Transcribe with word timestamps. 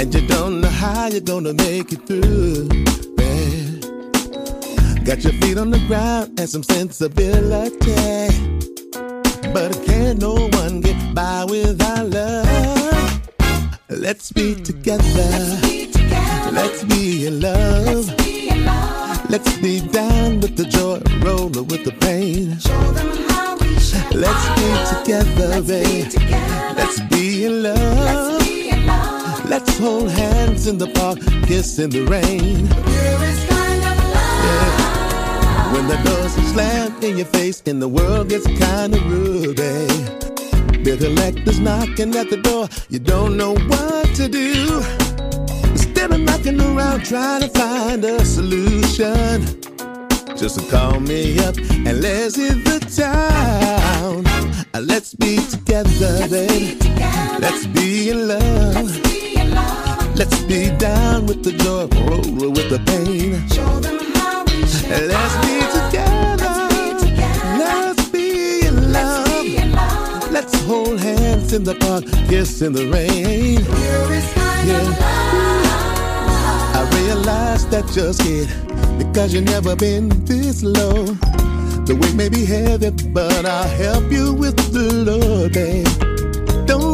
and 0.00 0.14
you 0.14 0.26
don't 0.26 0.62
know 0.62 0.68
how 0.68 1.08
you're 1.08 1.20
gonna 1.20 1.52
make 1.52 1.92
it 1.92 2.06
through. 2.06 2.66
man. 3.18 3.80
Got 5.04 5.22
your 5.24 5.34
feet 5.34 5.58
on 5.58 5.70
the 5.70 5.82
ground 5.88 6.40
and 6.40 6.48
some 6.48 6.62
sensibility, 6.62 7.92
but 9.52 9.72
can 9.84 10.18
no 10.18 10.34
one 10.60 10.80
get 10.80 11.14
by 11.14 11.44
without 11.44 12.08
love? 12.08 13.30
Let's 13.90 14.32
be 14.32 14.54
hmm. 14.54 14.62
together. 14.62 15.30
Let's 16.50 16.82
be 16.84 17.26
in 17.26 17.40
love. 17.42 18.08
Let's 19.28 19.54
be 19.58 19.86
down 19.86 20.40
with 20.40 20.56
the 20.56 20.64
joy, 20.64 21.02
rolling 21.22 21.66
with 21.68 21.84
the 21.84 21.92
pain. 22.00 22.58
Show 22.58 22.92
them 22.92 23.10
how 23.28 23.56
we 23.58 23.68
Let's 24.16 24.44
be 24.56 24.68
together, 24.96 25.60
babe. 25.62 26.10
Let's 26.74 27.00
be 27.00 27.44
in 27.44 27.62
love. 27.62 28.40
Let's 28.40 28.40
hold 29.58 30.10
hands 30.10 30.66
in 30.68 30.78
the 30.78 30.86
park, 30.88 31.18
kiss 31.46 31.78
in 31.80 31.90
the 31.90 32.04
rain. 32.06 32.66
Yeah. 32.66 32.82
When 35.72 35.88
the 35.88 35.96
doors 36.04 36.34
slam 36.52 37.02
in 37.02 37.16
your 37.16 37.26
face 37.26 37.60
and 37.66 37.82
the 37.82 37.88
world 37.88 38.28
gets 38.28 38.46
kinda 38.46 39.00
rude, 39.06 39.58
eh? 39.58 39.88
babe. 39.88 40.84
Bill 40.84 40.98
collectors 40.98 41.58
knocking 41.58 42.14
at 42.14 42.30
the 42.30 42.36
door, 42.36 42.68
you 42.88 43.00
don't 43.00 43.36
know 43.36 43.54
what 43.54 44.14
to 44.14 44.28
do. 44.28 44.80
Instead 45.70 46.12
of 46.12 46.20
knocking 46.20 46.60
around 46.60 47.04
trying 47.04 47.42
to 47.42 47.48
find 47.48 48.04
a 48.04 48.24
solution, 48.24 49.44
just 50.36 50.60
call 50.70 51.00
me 51.00 51.40
up 51.40 51.56
and 51.56 52.00
let's 52.00 52.36
hit 52.36 52.64
the 52.64 52.78
town. 53.02 54.22
Let's 54.74 55.14
be 55.14 55.38
together, 55.50 56.28
baby. 56.28 56.78
Let's 57.40 57.66
be 57.66 58.10
in 58.10 58.28
love. 58.28 59.29
Let's 60.14 60.42
be 60.42 60.70
down 60.76 61.26
with 61.26 61.42
the 61.42 61.52
joy, 61.52 61.86
roll 62.06 62.50
with 62.50 62.68
the 62.68 62.78
pain. 62.86 63.48
Show 63.48 63.80
them 63.80 63.98
how 64.14 64.44
we 64.44 64.62
Let's 65.08 65.36
be 65.44 65.60
together. 65.78 66.54
Let's 67.58 68.08
be 68.10 68.66
in 68.66 68.92
love. 68.92 70.30
Let's 70.30 70.54
hold 70.64 71.00
hands 71.00 71.52
in 71.52 71.64
the 71.64 71.74
park, 71.74 72.04
kiss 72.28 72.62
in 72.62 72.72
the 72.72 72.86
rain. 72.90 73.60
Yeah. 74.66 75.30
I 76.74 76.82
realize 77.02 77.66
that 77.68 77.96
you're 77.96 78.12
scared 78.12 78.48
because 78.98 79.32
you've 79.32 79.44
never 79.44 79.74
been 79.74 80.08
this 80.26 80.62
low. 80.62 81.06
The 81.86 81.96
weight 82.00 82.14
may 82.14 82.28
be 82.28 82.44
heavy, 82.44 82.90
but 82.90 83.44
I'll 83.46 83.68
help 83.68 84.12
you 84.12 84.32
with 84.32 84.56
the 84.72 84.92
load, 84.92 85.54
babe. 85.54 86.09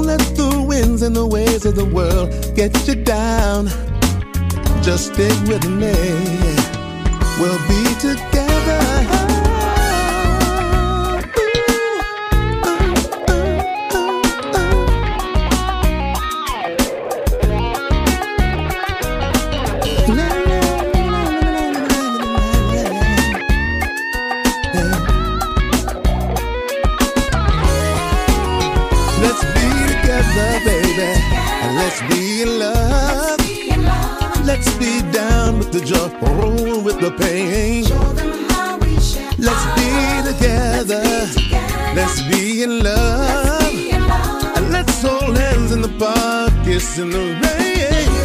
Let 0.06 0.20
the 0.36 0.64
winds 0.68 1.02
and 1.02 1.16
the 1.16 1.26
waves 1.26 1.66
of 1.66 1.74
the 1.74 1.84
world 1.84 2.30
get 2.54 2.70
you 2.86 2.94
down. 2.94 3.66
Just 4.80 5.12
stick 5.12 5.36
with 5.48 5.68
me. 5.68 5.94
We'll 7.40 7.58
be 7.66 7.82
together. 7.98 8.45
With 35.76 35.88
the 35.88 35.94
joy, 35.94 36.08
roll 36.36 36.80
with 36.82 37.00
the 37.00 37.10
pain. 37.12 37.84
Let's 39.38 39.64
be 39.76 40.32
together. 40.32 41.02
Let's 41.94 42.22
be 42.22 42.62
in 42.62 42.82
love. 42.82 43.72
And 44.56 44.70
let's 44.72 45.02
hold 45.02 45.36
hands 45.36 45.72
in 45.72 45.82
the 45.82 45.94
park, 45.98 46.52
kiss 46.64 46.98
in 46.98 47.10
the 47.10 47.18
rain. 47.18 48.15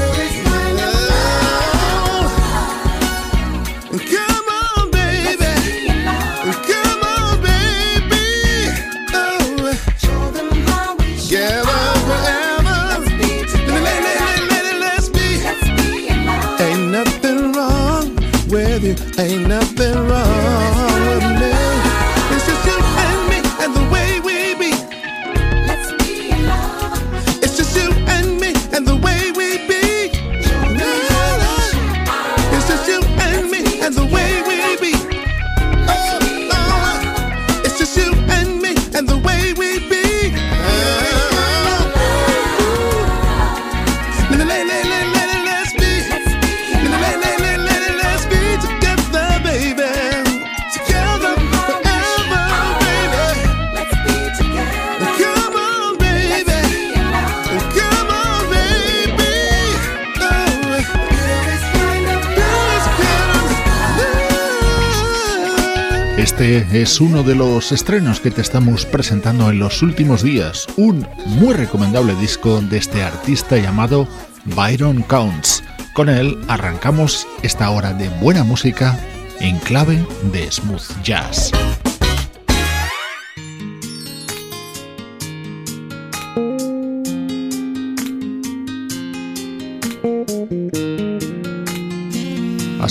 Uno 67.01 67.23
de 67.23 67.33
los 67.33 67.71
estrenos 67.71 68.19
que 68.19 68.29
te 68.29 68.41
estamos 68.41 68.85
presentando 68.85 69.49
en 69.49 69.57
los 69.57 69.81
últimos 69.81 70.21
días, 70.21 70.67
un 70.77 71.07
muy 71.25 71.53
recomendable 71.53 72.13
disco 72.15 72.61
de 72.61 72.77
este 72.77 73.01
artista 73.01 73.57
llamado 73.57 74.07
Byron 74.45 75.01
Counts. 75.03 75.63
Con 75.93 76.09
él 76.09 76.37
arrancamos 76.47 77.27
esta 77.41 77.71
hora 77.71 77.93
de 77.93 78.09
buena 78.21 78.43
música 78.43 78.99
en 79.39 79.57
clave 79.59 80.05
de 80.31 80.51
smooth 80.51 81.01
jazz. 81.03 81.51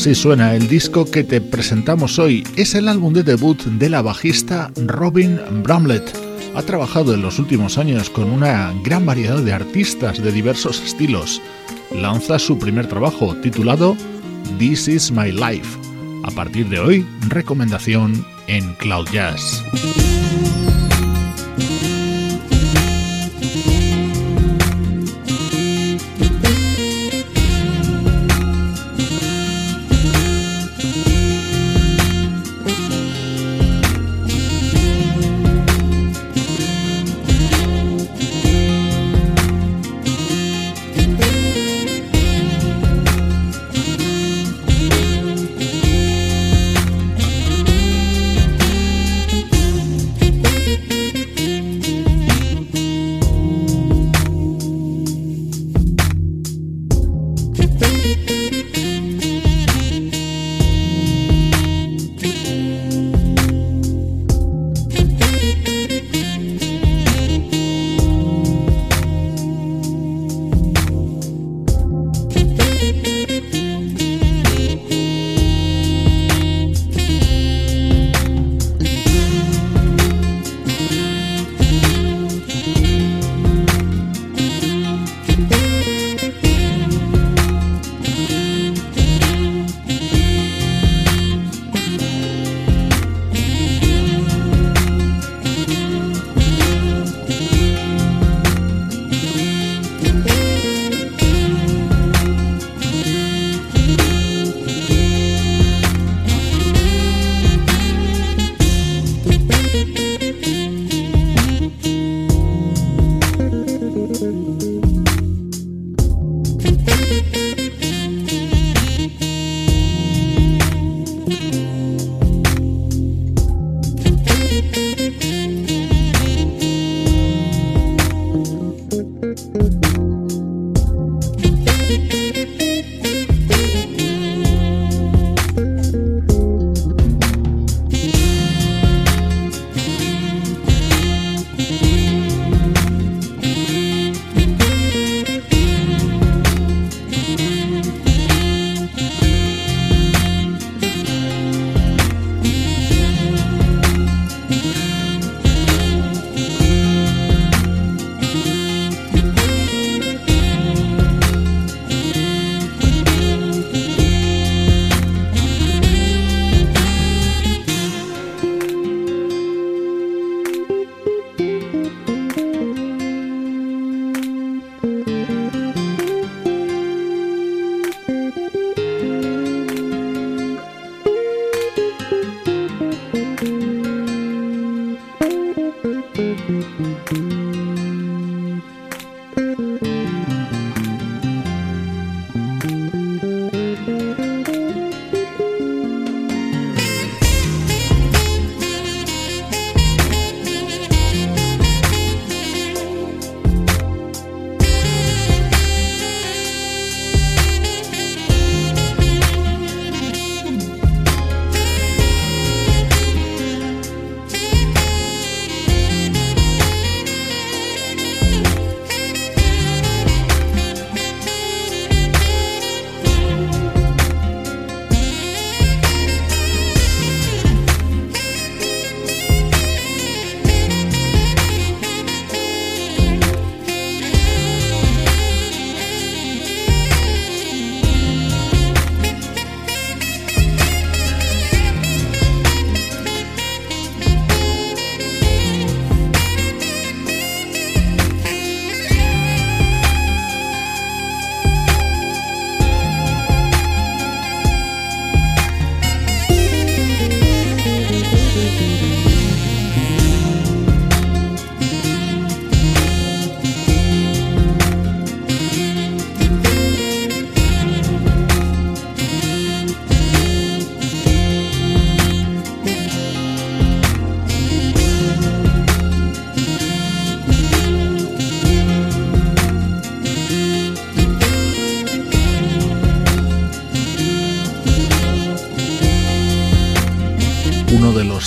Así 0.00 0.14
suena 0.14 0.54
el 0.54 0.66
disco 0.66 1.04
que 1.04 1.24
te 1.24 1.42
presentamos 1.42 2.18
hoy. 2.18 2.42
Es 2.56 2.74
el 2.74 2.88
álbum 2.88 3.12
de 3.12 3.22
debut 3.22 3.62
de 3.62 3.90
la 3.90 4.00
bajista 4.00 4.72
Robin 4.86 5.38
Bramlett, 5.62 6.10
ha 6.54 6.62
trabajado 6.62 7.12
en 7.12 7.20
los 7.20 7.38
últimos 7.38 7.76
años 7.76 8.08
con 8.08 8.30
una 8.30 8.72
gran 8.82 9.04
variedad 9.04 9.36
de 9.36 9.52
artistas 9.52 10.22
de 10.22 10.32
diversos 10.32 10.80
estilos. 10.80 11.42
Lanza 11.92 12.38
su 12.38 12.58
primer 12.58 12.86
trabajo 12.86 13.36
titulado 13.42 13.94
This 14.58 14.88
Is 14.88 15.12
My 15.12 15.32
Life. 15.32 15.78
A 16.24 16.30
partir 16.30 16.70
de 16.70 16.80
hoy, 16.80 17.06
recomendación 17.28 18.24
en 18.46 18.72
Cloud 18.76 19.06
Jazz. 19.12 19.62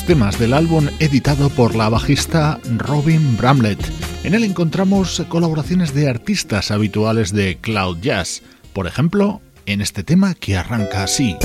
Temas 0.05 0.37
del 0.37 0.53
álbum 0.53 0.87
editado 0.99 1.49
por 1.49 1.75
la 1.75 1.87
bajista 1.87 2.59
Robin 2.77 3.37
Bramlett. 3.37 3.79
En 4.23 4.33
él 4.33 4.43
encontramos 4.43 5.23
colaboraciones 5.29 5.93
de 5.93 6.09
artistas 6.09 6.71
habituales 6.71 7.31
de 7.31 7.57
Cloud 7.57 7.99
Jazz, 8.01 8.41
por 8.73 8.87
ejemplo, 8.87 9.41
en 9.65 9.81
este 9.81 10.03
tema 10.03 10.33
que 10.35 10.57
arranca 10.57 11.03
así. 11.03 11.37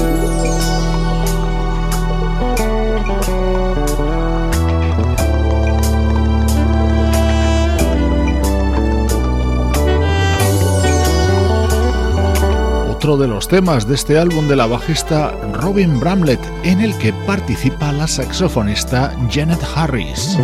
Otro 13.08 13.22
de 13.22 13.28
los 13.28 13.48
temas 13.48 13.88
de 13.88 13.94
este 13.94 14.18
álbum 14.18 14.48
de 14.48 14.56
la 14.56 14.66
bajista 14.66 15.30
Robin 15.54 15.98
Bramlett, 15.98 16.40
en 16.62 16.82
el 16.82 16.96
que 16.98 17.14
participa 17.26 17.90
la 17.90 18.06
saxofonista 18.06 19.16
Janet 19.30 19.62
Harris. 19.74 20.36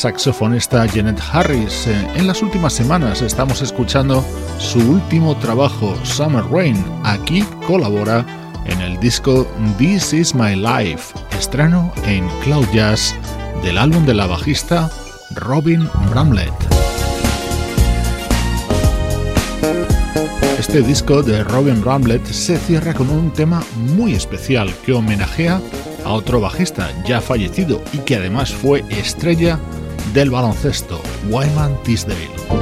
Saxofonista 0.00 0.86
Janet 0.88 1.20
Harris. 1.30 1.86
Eh, 1.86 2.08
en 2.14 2.26
las 2.26 2.40
últimas 2.40 2.72
semanas 2.72 3.20
estamos 3.20 3.60
escuchando 3.60 4.24
su 4.58 4.78
último 4.78 5.36
trabajo, 5.36 5.94
Summer 6.04 6.42
Rain. 6.50 6.82
Aquí 7.04 7.42
colabora 7.66 8.24
en 8.64 8.80
el 8.80 8.98
disco 8.98 9.46
This 9.76 10.14
Is 10.14 10.34
My 10.34 10.56
Life, 10.56 11.14
estreno 11.38 11.92
en 12.06 12.26
Cloud 12.42 12.66
Jazz 12.72 13.14
del 13.62 13.76
álbum 13.76 14.06
de 14.06 14.14
la 14.14 14.26
bajista 14.26 14.90
Robin 15.34 15.86
Bramlett. 16.10 16.54
Este 20.58 20.80
disco 20.80 21.22
de 21.22 21.44
Robin 21.44 21.82
Bramlett 21.82 22.24
se 22.24 22.56
cierra 22.56 22.94
con 22.94 23.10
un 23.10 23.32
tema 23.32 23.62
muy 23.76 24.14
especial 24.14 24.72
que 24.86 24.94
homenajea 24.94 25.60
a 26.06 26.12
otro 26.12 26.40
bajista 26.40 26.90
ya 27.04 27.20
fallecido 27.20 27.82
y 27.92 27.98
que 27.98 28.16
además 28.16 28.50
fue 28.50 28.82
estrella 28.88 29.58
del 30.12 30.30
baloncesto, 30.30 31.00
Wyman 31.28 31.82
Tisdale. 31.82 32.59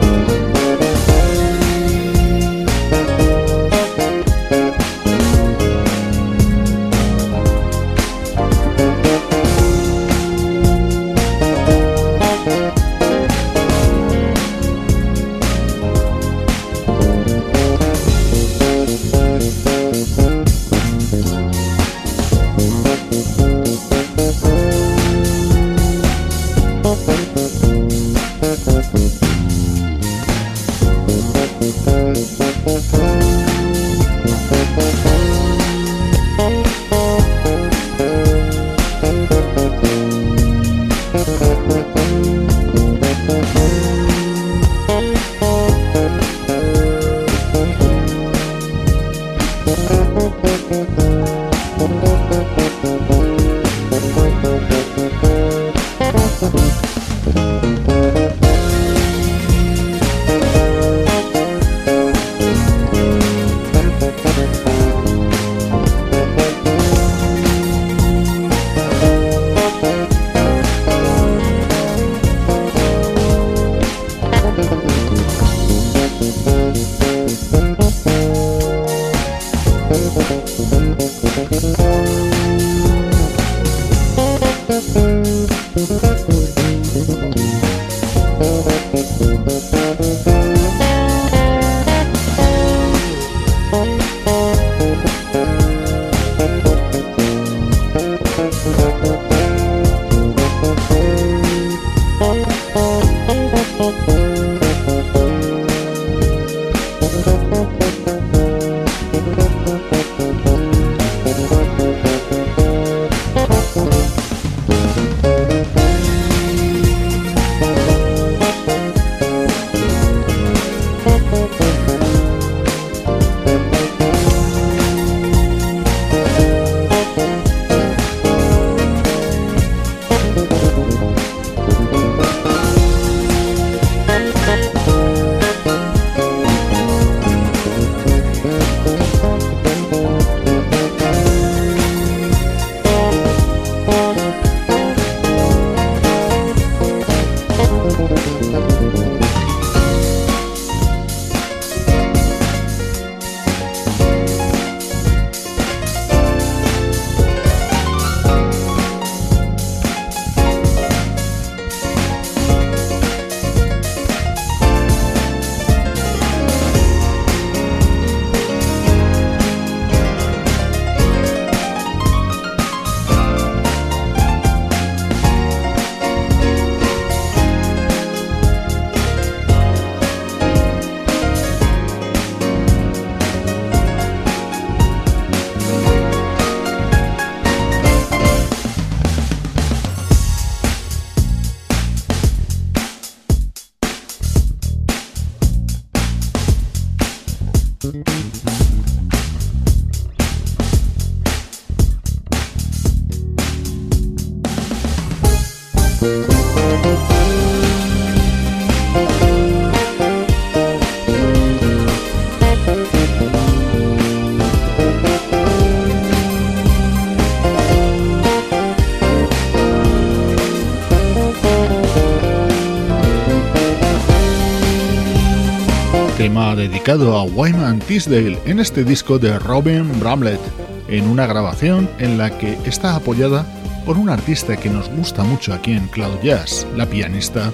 Dedicado 226.58 227.16
a 227.16 227.22
Wyman 227.22 227.78
Tisdale 227.78 228.38
en 228.44 228.58
este 228.58 228.82
disco 228.84 229.18
de 229.18 229.38
Robin 229.38 229.88
Bramlett, 230.00 230.40
en 230.88 231.08
una 231.08 231.26
grabación 231.26 231.88
en 231.98 232.18
la 232.18 232.36
que 232.36 232.58
está 232.64 232.96
apoyada 232.96 233.46
por 233.86 233.96
un 233.96 234.10
artista 234.10 234.56
que 234.56 234.68
nos 234.68 234.90
gusta 234.90 235.22
mucho 235.22 235.54
aquí 235.54 235.72
en 235.72 235.86
Cloud 235.86 236.18
Jazz, 236.22 236.66
la 236.76 236.84
pianista 236.84 237.52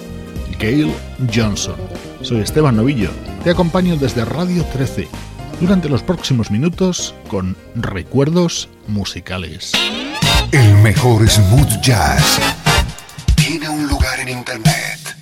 Gail 0.59 0.91
Johnson. 1.33 1.77
Soy 2.23 2.41
Esteban 2.41 2.77
Novillo, 2.77 3.11
te 3.45 3.51
acompaño 3.51 3.97
desde 3.97 4.25
Radio 4.25 4.65
13 4.73 5.07
durante 5.61 5.91
los 5.91 6.03
próximos 6.03 6.51
minutos 6.51 7.15
con 7.29 7.57
recuerdos 7.75 8.71
musicales. 8.89 9.73
El 10.51 10.75
mejor 10.79 11.29
smooth 11.29 11.81
jazz 11.83 12.41
tiene 13.37 13.69
un 13.69 13.87
lugar 13.87 14.19
en 14.21 14.31
internet. 14.31 15.15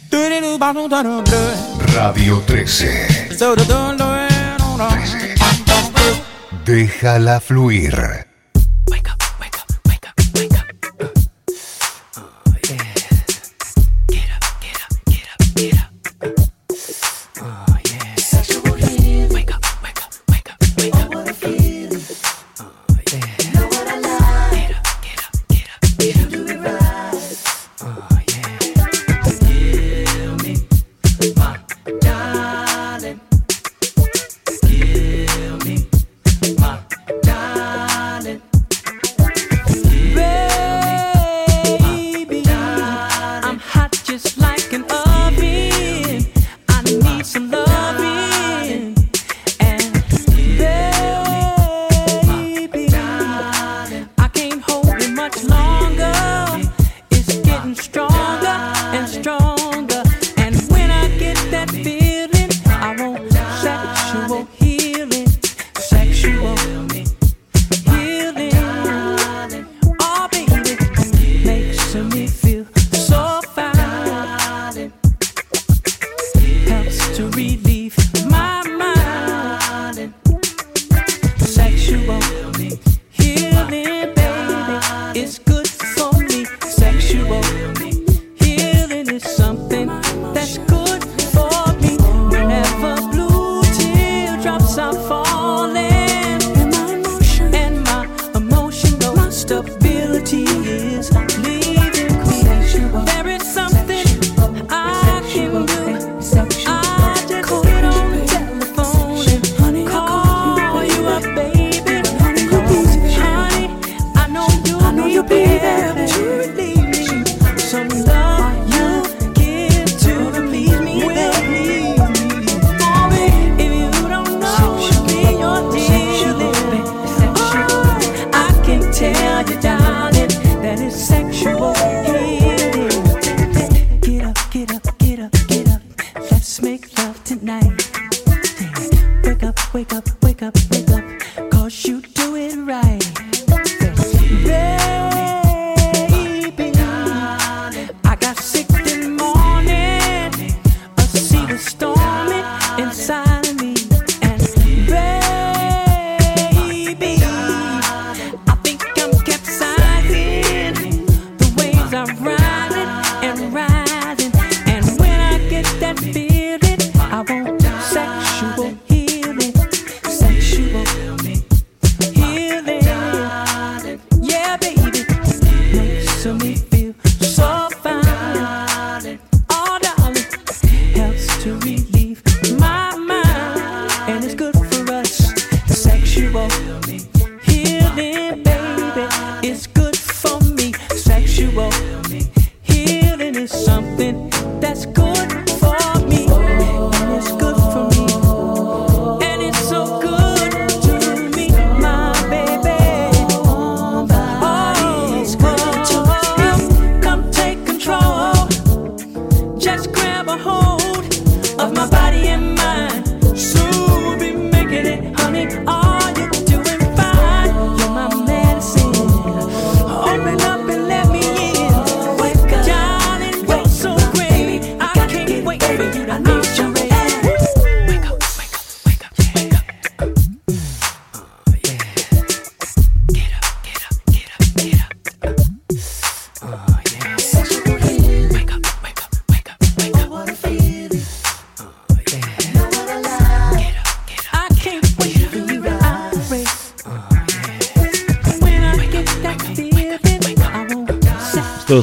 Radio 1.95 2.43
13. 2.47 3.22
Déjala 6.65 7.41
fluir. 7.41 8.32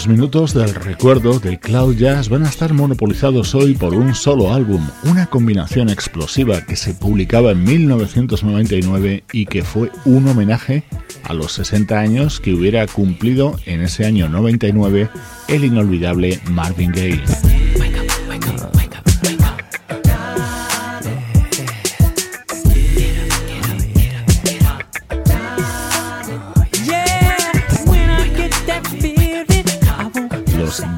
Minutos 0.09 0.55
del 0.55 0.73
recuerdo 0.73 1.39
del 1.39 1.59
Cloud 1.59 1.95
Jazz 1.95 2.29
van 2.29 2.43
a 2.43 2.49
estar 2.49 2.73
monopolizados 2.73 3.53
hoy 3.53 3.75
por 3.75 3.93
un 3.93 4.15
solo 4.15 4.51
álbum, 4.51 4.81
una 5.03 5.27
combinación 5.27 5.89
explosiva 5.89 6.65
que 6.65 6.75
se 6.75 6.95
publicaba 6.95 7.51
en 7.51 7.63
1999 7.63 9.23
y 9.31 9.45
que 9.45 9.63
fue 9.63 9.91
un 10.05 10.27
homenaje 10.27 10.83
a 11.23 11.33
los 11.33 11.51
60 11.53 11.99
años 11.99 12.39
que 12.39 12.53
hubiera 12.53 12.87
cumplido 12.87 13.59
en 13.67 13.81
ese 13.81 14.05
año 14.05 14.29
99 14.29 15.09
el 15.47 15.63
inolvidable 15.63 16.39
Marvin 16.49 16.91
Gaye. 16.91 17.58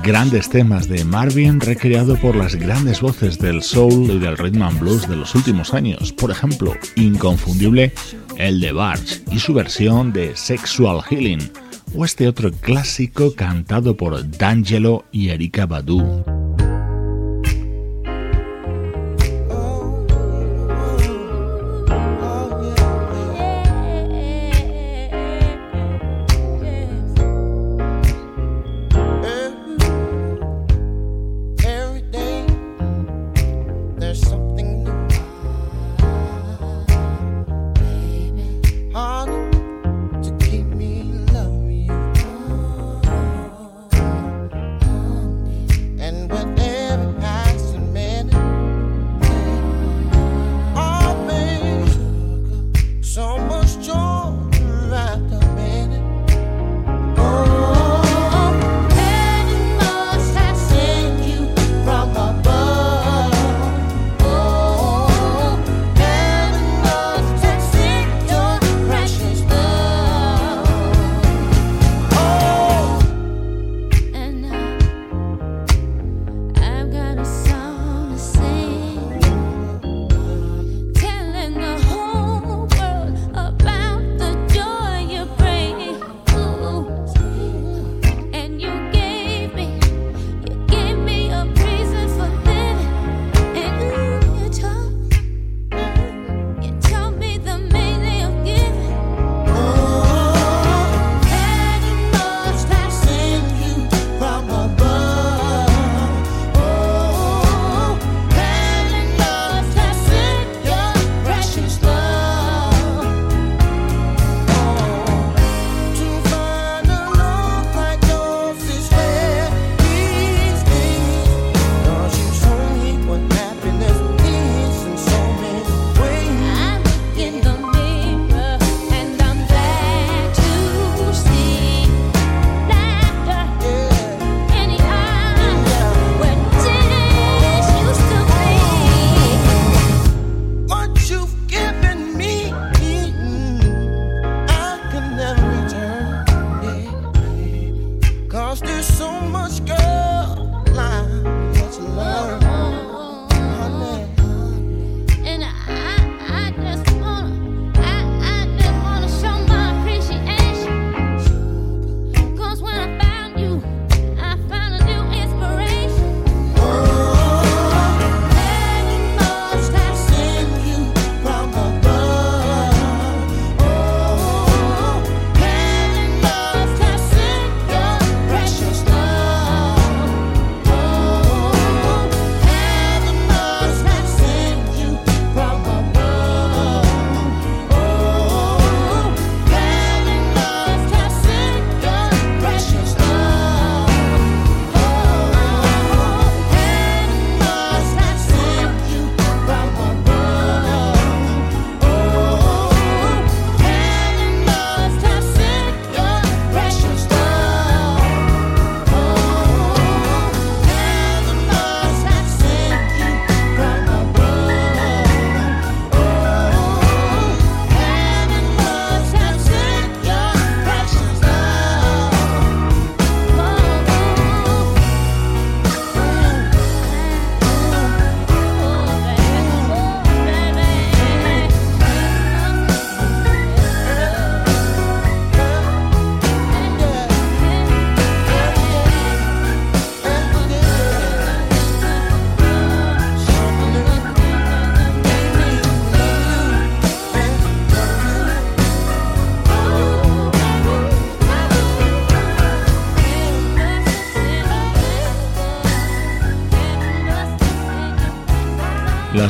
Grandes 0.03 0.49
temas 0.49 0.89
de 0.89 1.05
Marvin 1.05 1.61
recreado 1.61 2.17
por 2.17 2.35
las 2.35 2.55
grandes 2.55 2.99
voces 2.99 3.39
del 3.39 3.63
soul 3.63 4.11
y 4.11 4.19
del 4.19 4.37
rhythm 4.37 4.63
and 4.63 4.79
blues 4.79 5.07
de 5.07 5.15
los 5.15 5.33
últimos 5.33 5.73
años. 5.73 6.11
Por 6.11 6.29
ejemplo, 6.29 6.73
inconfundible 6.95 7.93
el 8.37 8.59
de 8.59 8.73
Barge 8.73 9.21
y 9.31 9.39
su 9.39 9.53
versión 9.53 10.11
de 10.11 10.35
Sexual 10.35 11.01
Healing, 11.03 11.51
o 11.95 12.03
este 12.03 12.27
otro 12.27 12.51
clásico 12.51 13.33
cantado 13.33 13.95
por 13.95 14.29
D'Angelo 14.29 15.05
y 15.11 15.29
Erika 15.29 15.65
Badu. 15.65 16.40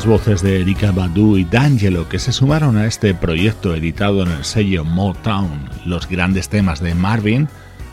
Las 0.01 0.07
voces 0.07 0.41
de 0.41 0.61
Erika 0.61 0.91
Badu 0.91 1.37
y 1.37 1.43
D'Angelo 1.43 2.09
que 2.09 2.17
se 2.17 2.31
sumaron 2.31 2.75
a 2.75 2.87
este 2.87 3.13
proyecto 3.13 3.75
editado 3.75 4.23
en 4.23 4.31
el 4.31 4.43
sello 4.43 4.83
Motown, 4.83 5.69
los 5.85 6.07
grandes 6.07 6.49
temas 6.49 6.79
de 6.79 6.95
Marvin, 6.95 7.47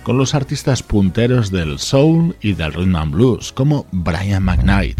con 0.04 0.16
los 0.16 0.34
artistas 0.34 0.82
punteros 0.82 1.50
del 1.50 1.78
soul 1.78 2.34
y 2.40 2.54
del 2.54 2.72
rhythm 2.72 2.96
and 2.96 3.12
blues, 3.12 3.52
como 3.52 3.84
Brian 3.92 4.42
McKnight. 4.42 4.98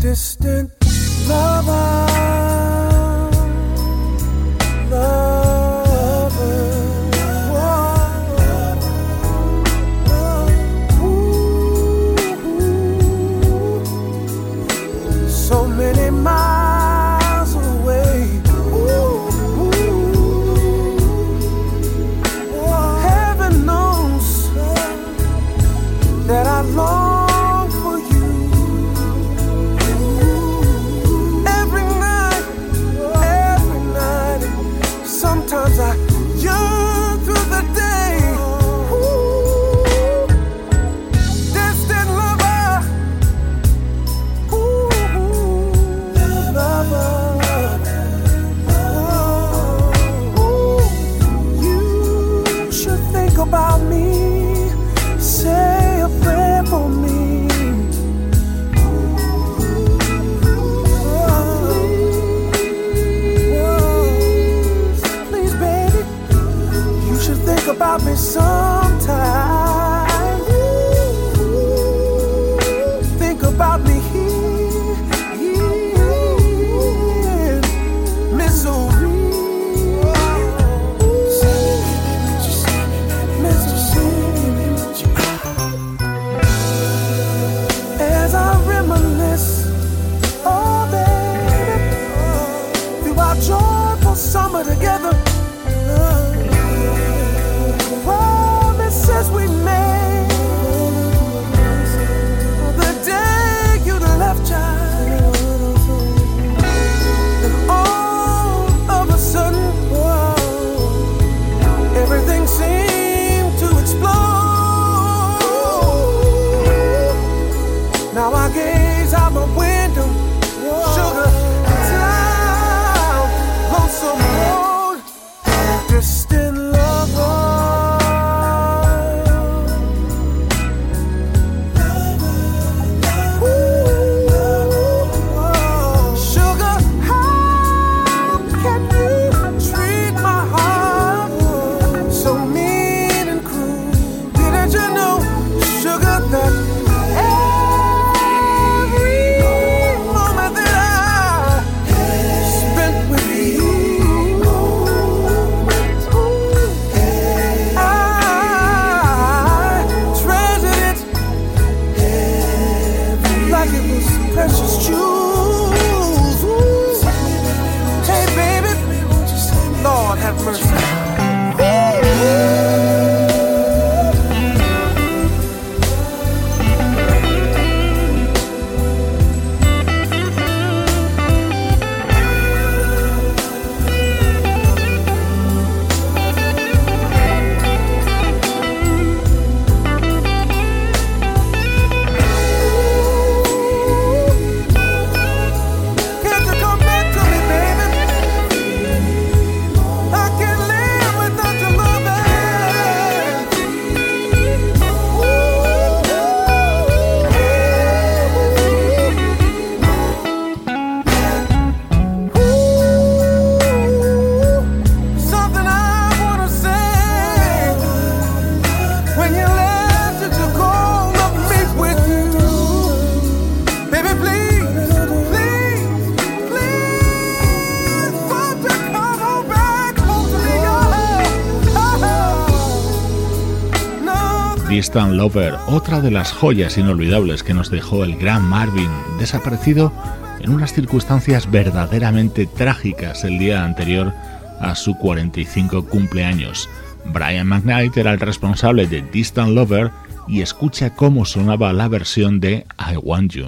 Otra 235.66 236.02
de 236.02 236.10
las 236.10 236.30
joyas 236.30 236.76
inolvidables 236.76 237.42
que 237.42 237.54
nos 237.54 237.70
dejó 237.70 238.04
el 238.04 238.18
gran 238.18 238.42
Marvin, 238.42 238.90
desaparecido 239.18 239.92
en 240.40 240.50
unas 240.50 240.74
circunstancias 240.74 241.50
verdaderamente 241.50 242.46
trágicas 242.46 243.24
el 243.24 243.38
día 243.38 243.64
anterior 243.64 244.12
a 244.60 244.74
su 244.74 244.94
45 244.94 245.86
cumpleaños. 245.86 246.68
Brian 247.06 247.46
McKnight 247.46 247.96
era 247.96 248.12
el 248.12 248.20
responsable 248.20 248.86
de 248.86 249.00
Distant 249.00 249.52
Lover 249.52 249.90
y 250.26 250.42
escucha 250.42 250.94
cómo 250.94 251.24
sonaba 251.24 251.72
la 251.72 251.88
versión 251.88 252.38
de 252.38 252.66
I 252.78 252.96
Want 253.02 253.32
You. 253.32 253.46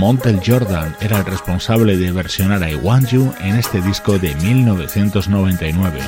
Montel 0.00 0.40
Jordan 0.42 0.96
era 1.02 1.18
el 1.18 1.26
responsable 1.26 1.94
de 1.94 2.10
versionar 2.10 2.66
I 2.66 2.74
Want 2.74 3.08
You 3.10 3.34
en 3.38 3.56
este 3.56 3.82
disco 3.82 4.18
de 4.18 4.34
1999. 4.36 6.00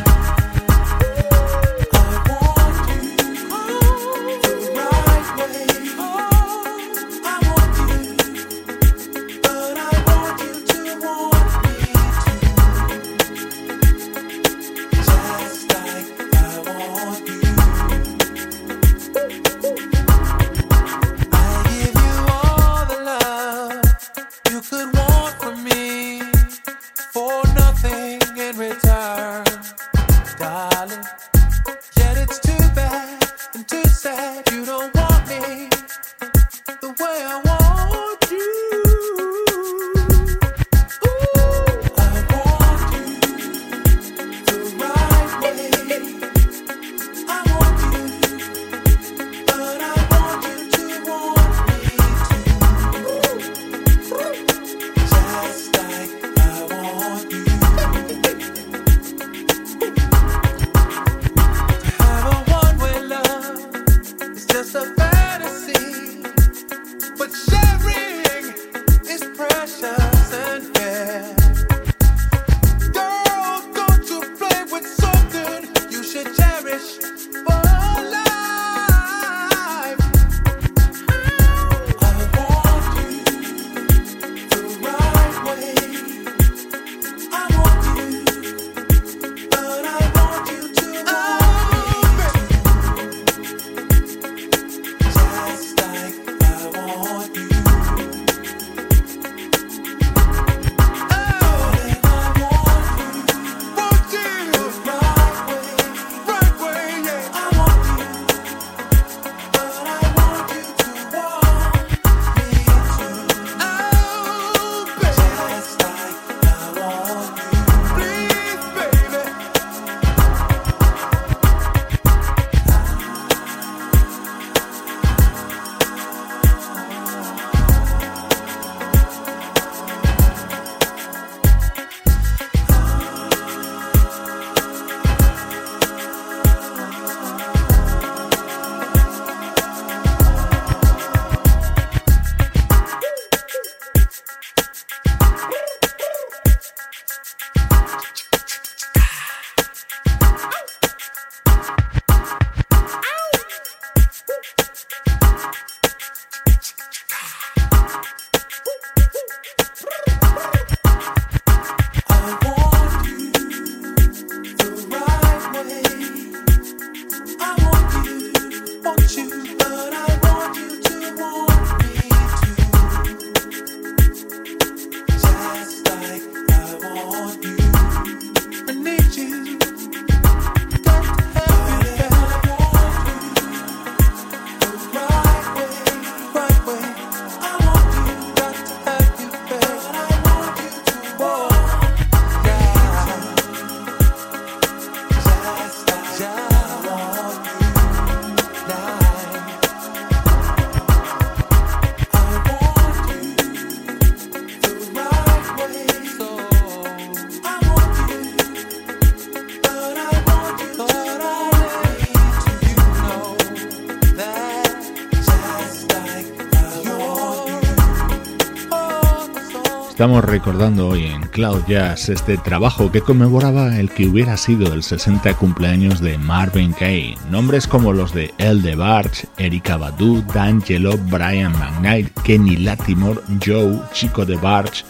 Recordando 220.45 220.89
hoy 220.89 221.05
en 221.05 221.23
Cloud 221.29 221.63
Jazz 221.69 222.09
este 222.09 222.37
trabajo 222.37 222.91
que 222.91 223.01
conmemoraba 223.01 223.79
el 223.79 223.89
que 223.89 224.09
hubiera 224.09 224.37
sido 224.37 224.73
el 224.73 224.83
60 224.83 225.35
cumpleaños 225.35 226.01
de 226.01 226.19
Marvin 226.19 226.75
Gaye. 226.81 227.17
Nombres 227.31 227.69
como 227.69 227.93
los 227.93 228.13
de 228.13 228.35
El 228.39 228.61
de 228.61 228.75
Barge, 228.75 229.29
Erika 229.39 229.77
Badu, 229.77 230.21
D'Angelo, 230.35 230.99
Brian 230.99 231.53
McKnight, 231.53 232.13
Kenny 232.23 232.57
Latimore, 232.57 233.21
Joe, 233.41 233.79
Chico 233.93 234.27
de 234.27 234.35
Barge 234.35 234.83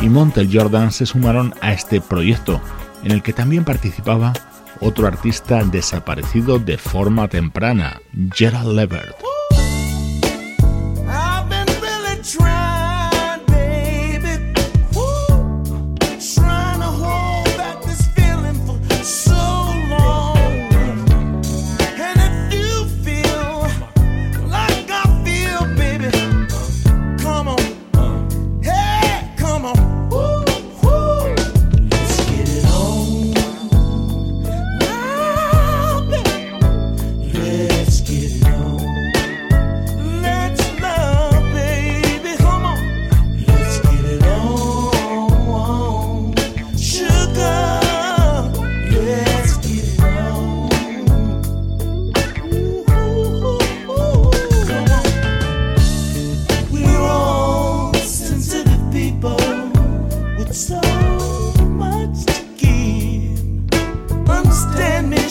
y 0.00 0.08
Montel 0.08 0.48
Jordan 0.52 0.92
se 0.92 1.06
sumaron 1.06 1.54
a 1.60 1.72
este 1.72 2.00
proyecto, 2.00 2.60
en 3.02 3.10
el 3.10 3.20
que 3.20 3.32
también 3.32 3.64
participaba 3.64 4.32
otro 4.78 5.08
artista 5.08 5.64
desaparecido 5.64 6.60
de 6.60 6.78
forma 6.78 7.26
temprana, 7.26 8.00
Gerald 8.32 8.76
Levert. 8.76 9.29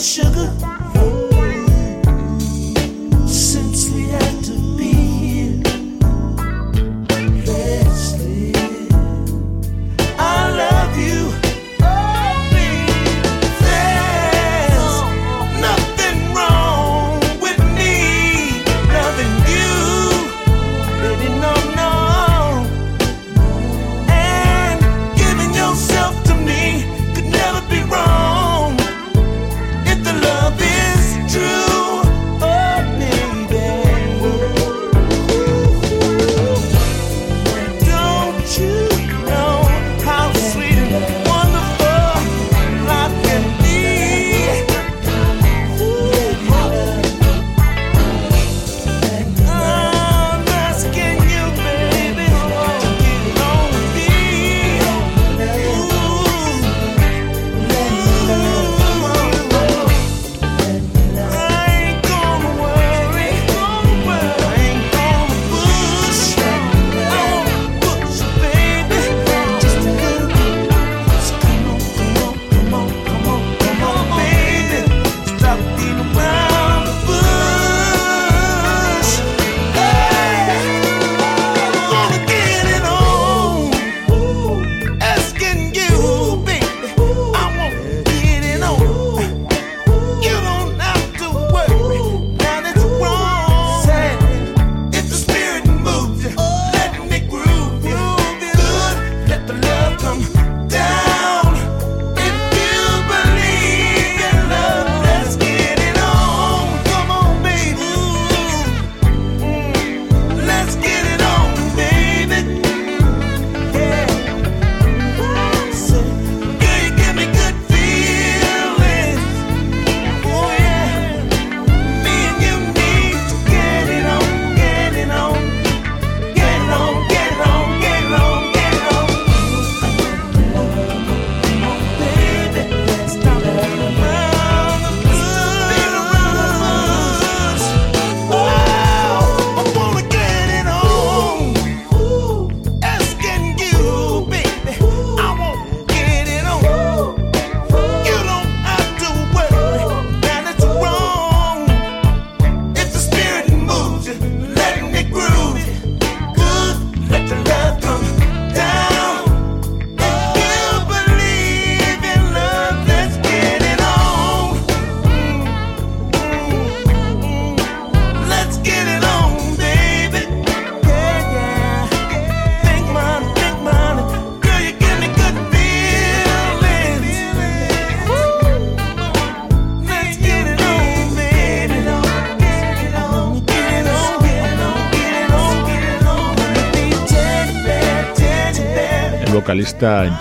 sugar. 0.00 0.79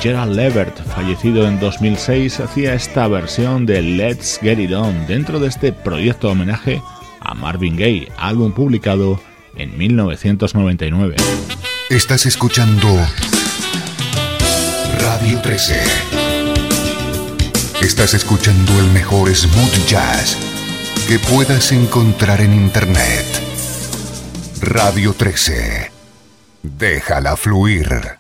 Gerald 0.02 0.36
Levert, 0.36 0.78
fallecido 0.94 1.48
en 1.48 1.60
2006, 1.60 2.42
hacía 2.42 2.74
esta 2.74 3.08
versión 3.08 3.66
de 3.66 3.82
Let's 3.82 4.38
Get 4.42 4.60
It 4.60 4.74
On 4.74 5.08
dentro 5.08 5.40
de 5.40 5.48
este 5.48 5.72
proyecto 5.72 6.30
homenaje 6.30 6.82
a 7.22 7.34
Marvin 7.36 7.78
Gaye, 7.78 8.12
álbum 8.18 8.52
publicado 8.52 9.20
en 9.56 9.78
1999. 9.78 11.16
Estás 11.90 12.26
escuchando 12.26 12.88
Radio 15.02 15.40
13. 15.42 15.84
Estás 17.82 18.14
escuchando 18.14 18.78
el 18.80 18.88
mejor 18.92 19.34
smooth 19.34 19.88
jazz 19.88 20.38
que 21.08 21.18
puedas 21.18 21.72
encontrar 21.72 22.42
en 22.42 22.54
Internet. 22.54 23.26
Radio 24.62 25.14
13. 25.14 25.92
Déjala 26.62 27.38
fluir. 27.38 28.19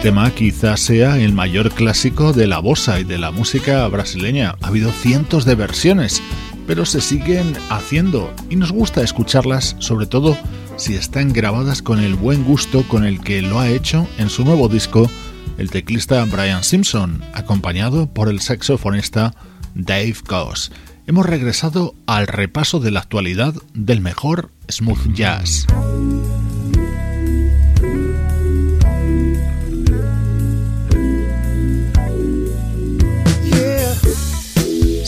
Tema 0.00 0.30
quizás 0.30 0.80
sea 0.80 1.18
el 1.18 1.32
mayor 1.32 1.72
clásico 1.72 2.32
de 2.32 2.46
la 2.46 2.60
bossa 2.60 3.00
y 3.00 3.04
de 3.04 3.18
la 3.18 3.32
música 3.32 3.86
brasileña. 3.88 4.54
Ha 4.60 4.68
habido 4.68 4.92
cientos 4.92 5.44
de 5.44 5.56
versiones, 5.56 6.22
pero 6.66 6.84
se 6.84 7.00
siguen 7.00 7.56
haciendo 7.68 8.32
y 8.48 8.56
nos 8.56 8.70
gusta 8.70 9.02
escucharlas, 9.02 9.74
sobre 9.80 10.06
todo 10.06 10.36
si 10.76 10.94
están 10.94 11.32
grabadas 11.32 11.82
con 11.82 11.98
el 11.98 12.14
buen 12.14 12.44
gusto 12.44 12.84
con 12.86 13.04
el 13.04 13.20
que 13.20 13.42
lo 13.42 13.58
ha 13.58 13.68
hecho 13.68 14.06
en 14.18 14.30
su 14.30 14.44
nuevo 14.44 14.68
disco 14.68 15.10
el 15.58 15.70
teclista 15.70 16.24
Brian 16.24 16.62
Simpson, 16.62 17.20
acompañado 17.34 18.06
por 18.12 18.28
el 18.28 18.40
saxofonista 18.40 19.34
Dave 19.74 20.16
Goss. 20.28 20.70
Hemos 21.06 21.26
regresado 21.26 21.94
al 22.06 22.28
repaso 22.28 22.78
de 22.78 22.92
la 22.92 23.00
actualidad 23.00 23.54
del 23.74 24.00
mejor 24.00 24.52
smooth 24.70 25.12
jazz. 25.14 25.66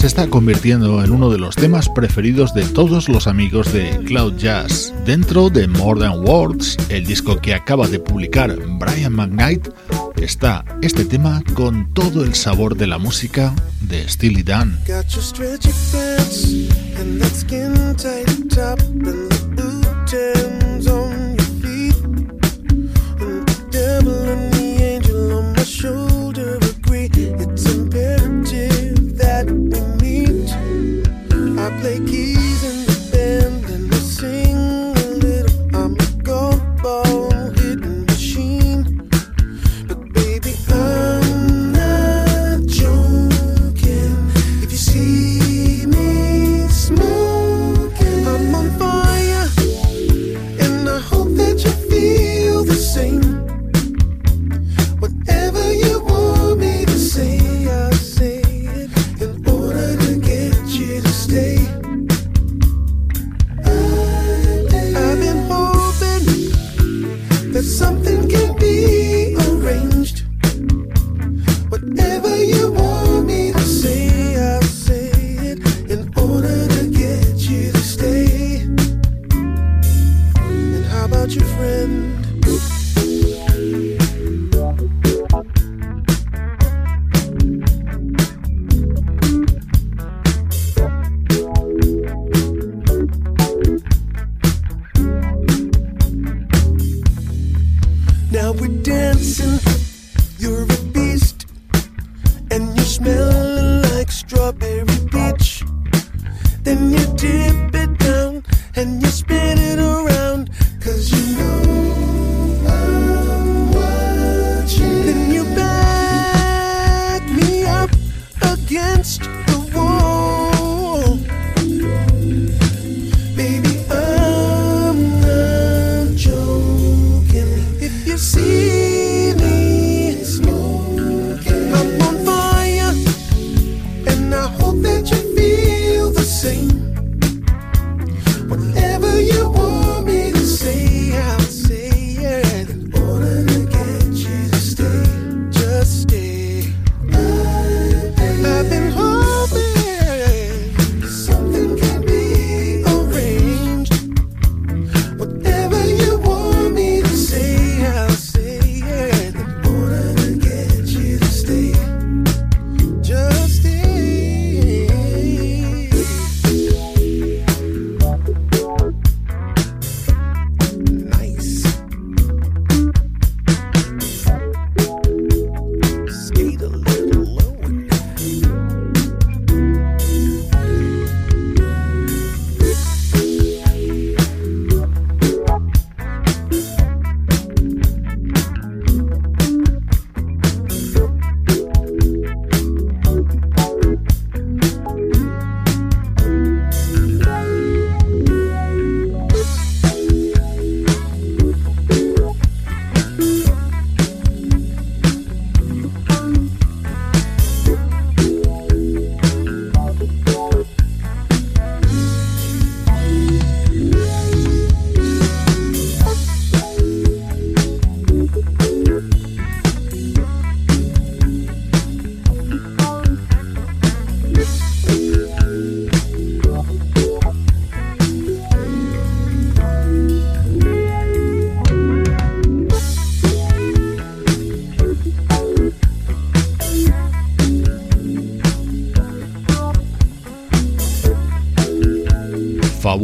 Se 0.01 0.07
está 0.07 0.29
convirtiendo 0.29 1.05
en 1.05 1.11
uno 1.11 1.29
de 1.29 1.37
los 1.37 1.57
temas 1.57 1.91
preferidos 1.91 2.55
de 2.55 2.65
todos 2.65 3.11
los 3.11 3.27
amigos 3.27 3.71
de 3.71 3.99
Cloud 4.07 4.39
Jazz. 4.39 4.95
Dentro 5.05 5.51
de 5.51 5.69
More 5.69 6.01
Than 6.01 6.25
Words, 6.25 6.79
el 6.89 7.05
disco 7.05 7.37
que 7.37 7.53
acaba 7.53 7.87
de 7.87 7.99
publicar 7.99 8.57
Brian 8.79 9.13
McKnight, 9.13 9.69
está 10.17 10.65
este 10.81 11.05
tema 11.05 11.43
con 11.53 11.93
todo 11.93 12.25
el 12.25 12.35
sabor 12.35 12.79
de 12.79 12.87
la 12.87 12.97
música 12.97 13.55
de 13.83 14.09
Steely 14.09 14.43
Dan. 14.43 14.81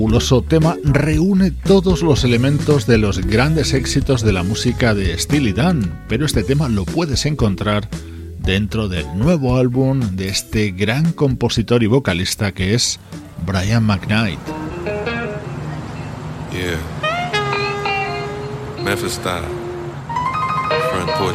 Fabuloso 0.06 0.40
tema 0.40 0.76
reúne 0.84 1.50
todos 1.50 2.00
los 2.00 2.22
elementos 2.22 2.86
de 2.86 2.96
los 2.96 3.18
grandes 3.26 3.74
éxitos 3.74 4.22
de 4.22 4.32
la 4.32 4.44
música 4.44 4.94
de 4.94 5.18
Steely 5.18 5.52
Dan, 5.52 6.04
pero 6.06 6.24
este 6.24 6.44
tema 6.44 6.68
lo 6.68 6.84
puedes 6.84 7.26
encontrar 7.26 7.88
dentro 8.38 8.86
del 8.86 9.04
nuevo 9.18 9.56
álbum 9.56 9.98
de 10.14 10.28
este 10.28 10.70
gran 10.70 11.10
compositor 11.10 11.82
y 11.82 11.88
vocalista 11.88 12.52
que 12.52 12.74
es 12.74 13.00
Brian 13.44 13.82
McKnight. 13.82 14.38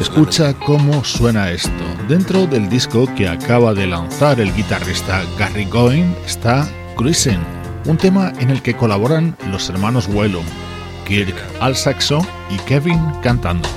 Escucha 0.00 0.54
cómo 0.54 1.04
suena 1.04 1.50
esto. 1.50 1.84
Dentro 2.08 2.46
del 2.46 2.70
disco 2.70 3.06
que 3.14 3.28
acaba 3.28 3.74
de 3.74 3.86
lanzar 3.86 4.40
el 4.40 4.50
guitarrista 4.54 5.22
Gary 5.38 5.66
Goin 5.66 6.16
está 6.24 6.66
Cruising, 6.96 7.61
un 7.86 7.96
tema 7.96 8.32
en 8.38 8.50
el 8.50 8.62
que 8.62 8.74
colaboran 8.74 9.36
los 9.50 9.68
hermanos 9.68 10.08
Whelan, 10.08 10.44
Kirk 11.06 11.34
al 11.60 11.76
saxo 11.76 12.26
y 12.50 12.56
Kevin 12.58 13.00
cantando. 13.22 13.68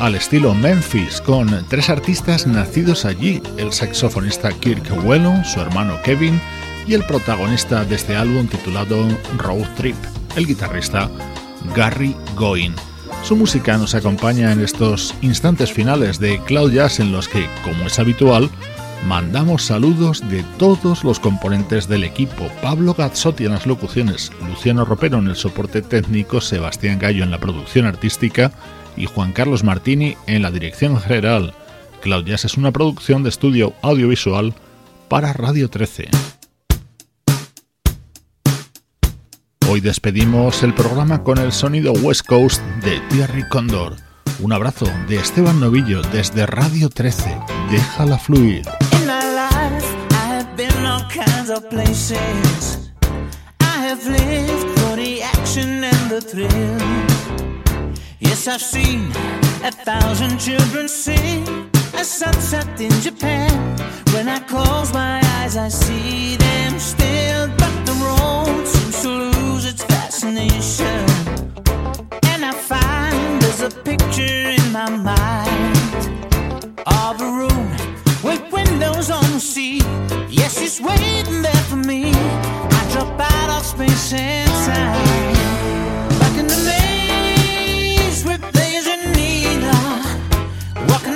Al 0.00 0.16
estilo 0.16 0.54
Memphis, 0.54 1.18
con 1.22 1.48
tres 1.68 1.88
artistas 1.88 2.46
nacidos 2.46 3.06
allí, 3.06 3.40
el 3.56 3.72
saxofonista 3.72 4.52
Kirk 4.52 4.84
Whelan, 5.02 5.46
su 5.46 5.60
hermano 5.60 5.98
Kevin 6.04 6.38
y 6.86 6.92
el 6.92 7.06
protagonista 7.06 7.82
de 7.86 7.94
este 7.94 8.14
álbum 8.14 8.46
titulado 8.48 9.08
Road 9.38 9.66
Trip, 9.78 9.96
el 10.36 10.46
guitarrista 10.46 11.08
Gary 11.74 12.14
Goin. 12.36 12.74
Su 13.22 13.34
música 13.34 13.78
nos 13.78 13.94
acompaña 13.94 14.52
en 14.52 14.60
estos 14.60 15.14
instantes 15.22 15.72
finales 15.72 16.18
de 16.20 16.38
Cloud 16.40 16.72
Jazz 16.72 17.00
en 17.00 17.10
los 17.10 17.26
que, 17.26 17.48
como 17.64 17.86
es 17.86 17.98
habitual, 17.98 18.50
mandamos 19.06 19.64
saludos 19.64 20.20
de 20.28 20.44
todos 20.58 21.02
los 21.02 21.18
componentes 21.18 21.88
del 21.88 22.04
equipo. 22.04 22.50
Pablo 22.60 22.92
Gazzotti 22.92 23.46
en 23.46 23.52
las 23.52 23.66
locuciones, 23.66 24.32
Luciano 24.46 24.84
Ropero 24.84 25.16
en 25.16 25.28
el 25.28 25.36
soporte 25.36 25.80
técnico, 25.80 26.42
Sebastián 26.42 26.98
Gallo 26.98 27.24
en 27.24 27.30
la 27.30 27.38
producción 27.38 27.86
artística, 27.86 28.52
y 29.00 29.06
Juan 29.06 29.32
Carlos 29.32 29.64
Martini 29.64 30.16
en 30.26 30.42
la 30.42 30.50
dirección 30.50 31.00
general. 31.00 31.54
Cloud 32.02 32.24
Jazz 32.24 32.44
es 32.44 32.56
una 32.56 32.70
producción 32.70 33.22
de 33.22 33.30
estudio 33.30 33.74
audiovisual 33.82 34.54
para 35.08 35.32
Radio 35.32 35.68
13. 35.68 36.08
Hoy 39.68 39.80
despedimos 39.80 40.62
el 40.62 40.74
programa 40.74 41.22
con 41.22 41.38
el 41.38 41.52
sonido 41.52 41.92
West 41.92 42.26
Coast 42.26 42.60
de 42.82 43.00
Thierry 43.08 43.48
Condor. 43.48 43.96
Un 44.40 44.52
abrazo 44.52 44.86
de 45.08 45.16
Esteban 45.16 45.60
Novillo 45.60 46.02
desde 46.12 46.46
Radio 46.46 46.88
13. 46.88 47.36
Déjala 47.70 48.18
fluir. 48.18 48.62
Yes, 58.30 58.46
I've 58.46 58.62
seen 58.62 59.10
a 59.64 59.72
thousand 59.72 60.38
children 60.38 60.86
sing 60.86 61.42
a 61.94 62.04
sunset 62.04 62.80
in 62.80 62.92
Japan. 63.00 63.50
When 64.14 64.28
I 64.28 64.38
close 64.38 64.92
my 64.92 65.20
eyes, 65.38 65.56
I 65.56 65.66
see 65.66 66.36
them 66.36 66.78
still, 66.78 67.48
but 67.58 67.74
the 67.84 67.96
road 68.06 68.68
seems 68.68 69.02
to 69.02 69.08
lose 69.08 69.64
its 69.66 69.82
fascination. 69.82 71.02
And 72.30 72.44
I 72.44 72.52
find 72.52 73.42
there's 73.42 73.62
a 73.62 73.70
picture 73.82 74.54
in 74.58 74.70
my 74.70 74.88
mind 74.88 75.76
of 76.86 77.20
a 77.20 77.30
room 77.40 77.66
with 78.22 78.40
windows 78.52 79.10
on 79.10 79.24
the 79.32 79.40
sea. 79.40 79.78
Yes, 80.28 80.62
it's 80.62 80.80
waiting 80.80 81.42
there 81.42 81.64
for 81.68 81.82
me. 81.90 82.12
I 82.14 82.90
drop 82.92 83.18
out 83.18 83.50
of 83.58 83.66
space 83.66 84.12
and 84.12 84.48
time. 84.72 85.39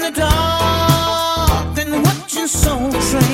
the 0.04 0.20
dark 0.20 1.74
than 1.74 2.02
what 2.02 2.34
you 2.34 2.46
so 2.46 2.90
trained. 3.10 3.33